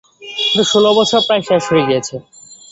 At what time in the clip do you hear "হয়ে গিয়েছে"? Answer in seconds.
1.71-2.15